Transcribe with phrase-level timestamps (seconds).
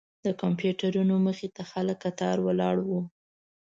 [0.25, 3.01] د کمپیوټرونو مخې ته خلک کتار ولاړ وو.